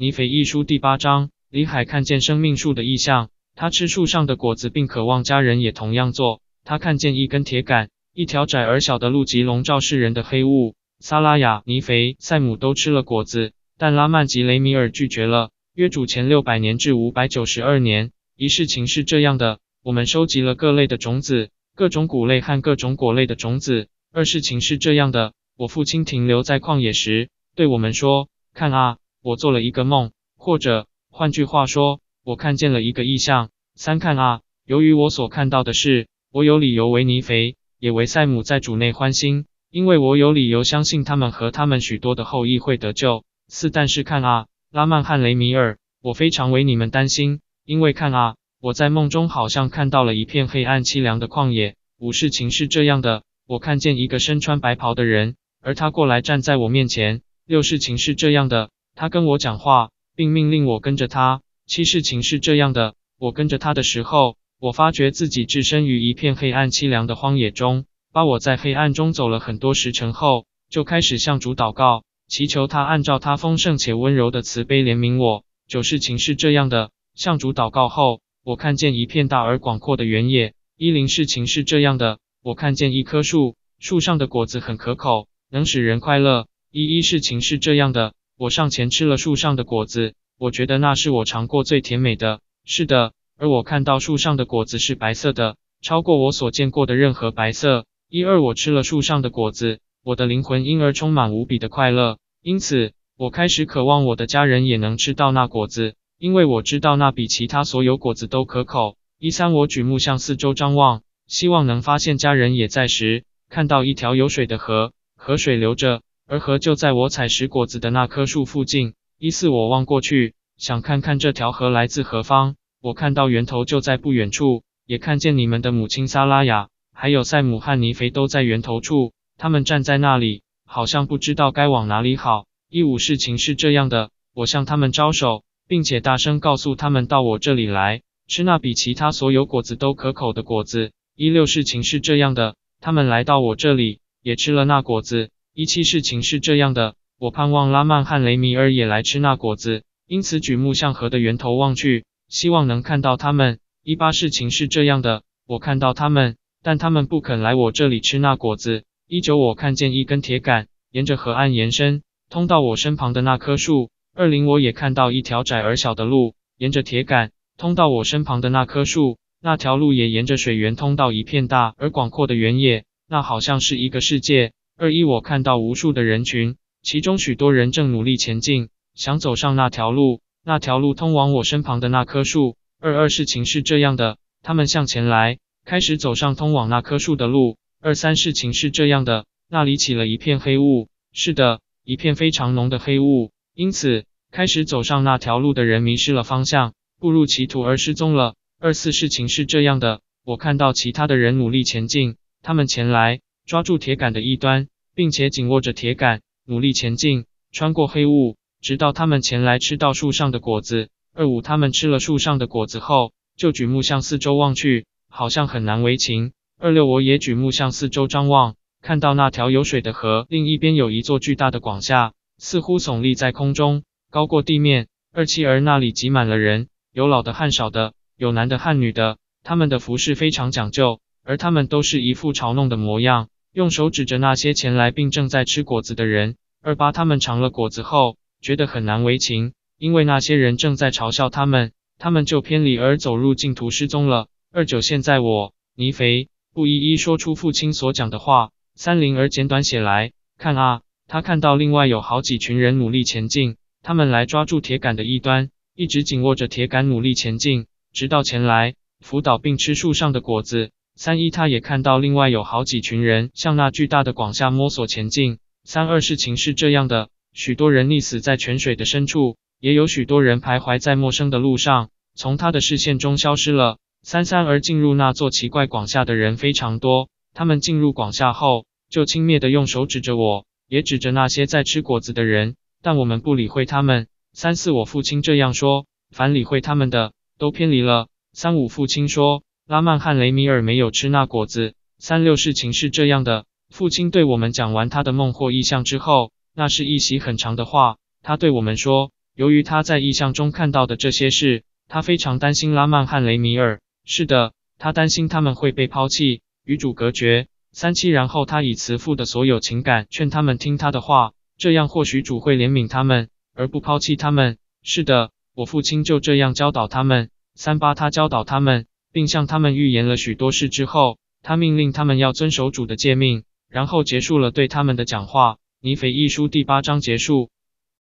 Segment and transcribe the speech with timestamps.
[0.00, 6.40] 尼腓一书第八章，李海看见生命树的意象，他吃树上的果子，并渴望家人也同样做。
[6.62, 10.76] 他看见一根铁杆，一条窄而小的路及笼罩世人的黑雾。
[11.00, 15.50] 撒拉雅、尼腓、塞姆都吃了果子，但拉曼及雷米尔拒绝了。
[15.74, 23.88] 约主前六百年至五百九十二年，一事情是这样的：我们收集了各类的种子，各种谷类和各种果类的种子。
[24.12, 28.98] 二事情是这样的：我父亲停留在旷野时，对我们说：“看啊。”
[29.28, 33.50] 我做了一个梦，或者换句话说，我看见了一个意象。
[33.74, 43.22] 三看啊，由于我所看到的是，我有理由为尼肥，也为塞姆在主内欢心，因为我有理由相信他们和他们许多的后裔会得救。
[43.48, 51.76] 四但是看啊，拉曼和雷米尔，我非常为你们担心，因为看啊，我在梦中好像看到了一片黑暗凄凉的旷野。
[51.98, 57.20] 五事情是这样的，我看见一个身穿白袍的人，而他过来站在我面前。
[57.44, 58.70] 六事情是这样的。
[58.98, 61.40] 他跟我讲话，并命令我跟着他。
[61.68, 67.84] 七事情是这样的：我跟着他的时候，我发觉自己置身于一片黑暗凄凉的荒野中。
[68.12, 75.44] 把我在黑暗中走了很多时辰后，就开始向主祷告，祈求他按照他丰盛且温柔的慈悲怜悯我。
[75.68, 80.54] 九事情是这样的：向主祷告后，我看见一片大而广阔的原野。
[80.76, 86.48] 一零事情是这样的：我看见一棵树，树上的果子很可口，能使人快乐。
[86.72, 88.14] 一一事情是这样的。
[88.38, 92.38] 我上前吃了树上的果子，我觉得那是我尝过最甜美的。
[92.64, 97.84] 是的，而我看到树上的果子是白色的，超过我所见过的任何白色。
[98.08, 102.18] 一二，我吃了树上的果子，我的灵魂因而充满无比的快乐。
[102.40, 108.96] 因此，我开始渴望我的家人也能吃到那果子，因为我知道那比其他所有果子都可口。
[109.18, 116.02] 一三，我举目向四周张望，希望能发现家人也在时，看到一条有水的河，河水流着。
[116.30, 118.92] 而河就在我采食果子的那棵树附近。
[119.18, 122.56] 一四，我望过去，想看看这条河来自何方。
[122.82, 129.14] 我看到源头就在不远处，也看见你们的母亲萨拉雅，还有塞姆和尼肥都在源头处。
[129.38, 132.44] 他们站在那里，好像不知道该往哪里好。
[132.68, 140.92] 一五，事情是这样的，我向他们招手，并且大声告诉他们到我这里来，吃那比其他所有果子都可口的果子。
[141.16, 145.30] 一六，事情是这样的，他们来到我这里，也吃了那果子。
[145.58, 153.58] 一七事情是这样的，我盼望拉曼和雷米尔也来吃那果子，因此举目向河的源头望去，希望能看到他们。
[153.82, 158.84] 一八事情是这样的，我看到他们，但他们不肯来我这里吃那果子。
[159.08, 163.90] 一九我看见一根铁杆沿着河岸延伸，通到我身旁的那棵树。
[164.14, 174.52] 二零我也看到一条窄而小的路沿着铁杆通到我身旁的那棵树，那条路也沿着水源通到一片大而广阔的原野，那好像是一个世界。
[174.80, 182.56] 二一，我看到无数的人群，其中许多人正努力前进，想走上那条路，那条路通往我身旁的那棵树。
[182.80, 187.56] 二二，事情是这样的，他们向前来，开始走上通往那棵树的路。
[187.80, 198.36] 二三，事情是这样的，那里起了一片黑雾，是的，一片非常浓的黑雾，因此开始走上那条路的人迷失了方向，步入歧途而失踪了。
[198.60, 203.18] 二四，事情是这样的，我看到其他的人努力前进，他们前来。
[203.48, 210.90] 抓住铁杆的一端，并且紧握着铁杆，努力前进，穿过黑雾，直到他们前来吃到树上的果子。
[211.14, 216.32] 二五，他们吃了树上的果子后，就举目向四周望去，好像很难为情。
[216.58, 224.88] 二六，我也举目向四周张望，看到那条有水的河，另一边有一座巨大的广厦，似乎耸立在空中，高过地面。
[225.14, 233.30] 二七，而那里挤满了人，有老的汉少的，有男的汉女的，他们的服饰非常讲究，而他们都是一副嘲弄的模样。
[233.52, 244.28] 用手指着那些前来并正在吃果子的人，二八他们尝了果子后，觉得很难为情，因为那些人正在嘲笑他们，他们就偏离而走入净土失踪了。
[244.52, 248.50] 二九现在我尼肥不一一说出父亲所讲的话。
[248.74, 260.70] 三零而简短写来看啊，他看到另外有好几群人努力前进，他们来抓住铁杆的一端，一直紧握着铁杆努力前进，直到前来辅导并吃树上的果子。
[260.98, 265.38] 三一，他也看到另外有好几群人向那巨大的广厦摸索前进。
[265.62, 273.78] 三二，事情是这样的，许多人溺死在泉水的深处，也有许多人徘徊在陌生的路上，从他的视线中消失了。
[274.02, 284.08] 三三，而进入那座奇怪广厦的人非常多，他们进入广厦后，就轻蔑的用手指着我，也指着那些在吃果子的人，但我们不理会他们。
[284.32, 288.08] 三四，我父亲这样说，凡理会他们的，都偏离了。
[288.32, 289.44] 三五，父亲说。
[289.68, 291.74] 拉曼和雷米尔没有吃那果子。
[291.98, 297.98] 三六事情是这样的，父亲对我们讲完他的梦或意象之后，那是一席很长的话。
[298.22, 303.80] 他对我们说，由于他在意象中看到的这些事，他非常担心拉曼和雷米尔。
[304.06, 307.48] 是的，他担心他们会被抛弃，与主隔绝。
[307.70, 314.56] 三七，然后他以慈父的所有情感劝他们听他的话，这样或许主会怜悯他们，而不抛弃他们。
[314.82, 317.28] 是的，我父亲就这样教导他们。
[317.54, 325.58] 三八，他教导他们，并向他们预言了许多事之后，他命令他们要遵守主的诫命，然后结束了对他们的讲话。
[325.80, 327.50] 尼腓一书第八章结束。